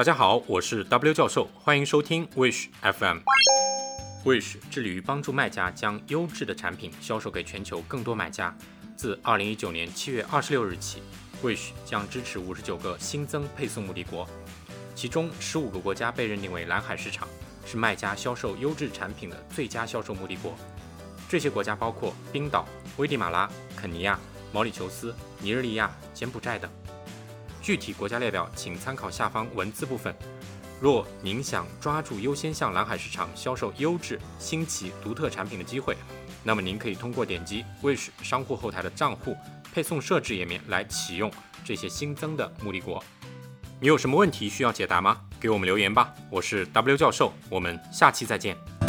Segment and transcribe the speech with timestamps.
[0.00, 3.18] 大家好，我是 W 教授，欢迎收听 Wish FM。
[4.24, 8.56] Wish 致力于帮助卖家将优质的产品销售给全球更多买家。
[8.96, 11.02] 自2019年7月26日起
[11.42, 14.26] ，Wish 将支持59个新增配送目的国，
[14.94, 17.28] 其中15个国家被认定为蓝海市场，
[17.66, 20.56] 是卖家销售优质产品的最佳销售目的国。
[21.28, 23.46] 这些国家包括冰岛、危地马拉、
[23.76, 24.18] 肯尼亚、
[24.50, 26.70] 毛里求斯、尼日利亚、柬埔寨等。
[27.70, 30.12] 具体国家列表请参考下方文字部分。
[30.80, 35.96] 若您想抓住优先向蓝海市场销售优质、新奇、独特产品的机会，
[36.42, 39.36] 那么您可以通过点击 Wish 商户后台的账户
[39.72, 41.30] 配送设置页面来启用
[41.64, 43.00] 这些新增的目的国。
[43.78, 45.20] 你有什么问题需要解答吗？
[45.38, 46.12] 给我们留言吧。
[46.28, 48.79] 我是 W 教授，我们下期再见。